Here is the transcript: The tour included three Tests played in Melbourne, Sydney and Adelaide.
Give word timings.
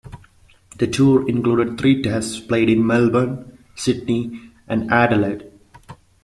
The 0.79 0.87
tour 0.87 1.29
included 1.29 1.77
three 1.77 2.01
Tests 2.01 2.39
played 2.39 2.71
in 2.71 2.87
Melbourne, 2.87 3.59
Sydney 3.75 4.49
and 4.67 4.91
Adelaide. 4.91 5.51